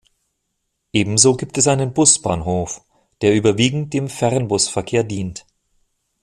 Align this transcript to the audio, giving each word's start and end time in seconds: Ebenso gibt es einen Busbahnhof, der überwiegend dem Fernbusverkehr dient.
Ebenso 0.93 1.37
gibt 1.37 1.59
es 1.59 1.67
einen 1.67 1.93
Busbahnhof, 1.93 2.81
der 3.21 3.35
überwiegend 3.35 3.93
dem 3.93 4.09
Fernbusverkehr 4.09 5.03
dient. 5.03 5.45